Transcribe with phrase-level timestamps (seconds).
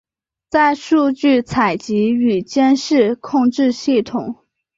[0.49, 4.35] 在数据采集与监视控制系统。